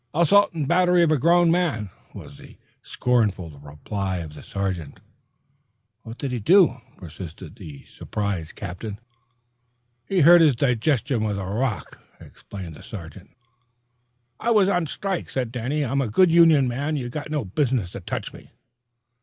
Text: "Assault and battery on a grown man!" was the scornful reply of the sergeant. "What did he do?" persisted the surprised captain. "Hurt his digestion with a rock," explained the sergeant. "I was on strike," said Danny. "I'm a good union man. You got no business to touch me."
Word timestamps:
"Assault 0.15 0.51
and 0.55 0.67
battery 0.67 1.03
on 1.03 1.11
a 1.11 1.17
grown 1.19 1.51
man!" 1.51 1.91
was 2.15 2.39
the 2.39 2.57
scornful 2.81 3.51
reply 3.59 4.17
of 4.17 4.33
the 4.33 4.41
sergeant. 4.41 4.99
"What 6.01 6.17
did 6.17 6.31
he 6.31 6.39
do?" 6.39 6.77
persisted 6.97 7.55
the 7.55 7.85
surprised 7.85 8.55
captain. 8.55 8.97
"Hurt 10.09 10.41
his 10.41 10.55
digestion 10.55 11.23
with 11.23 11.37
a 11.37 11.45
rock," 11.45 12.01
explained 12.19 12.73
the 12.73 12.81
sergeant. 12.81 13.29
"I 14.39 14.49
was 14.49 14.69
on 14.69 14.87
strike," 14.87 15.29
said 15.29 15.51
Danny. 15.51 15.85
"I'm 15.85 16.01
a 16.01 16.09
good 16.09 16.31
union 16.31 16.67
man. 16.67 16.95
You 16.95 17.09
got 17.09 17.29
no 17.29 17.45
business 17.45 17.91
to 17.91 17.99
touch 17.99 18.33
me." 18.33 18.49